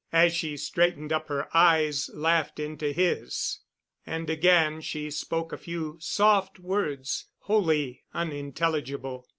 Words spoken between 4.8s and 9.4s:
she spoke a few soft words wholly unintelligible.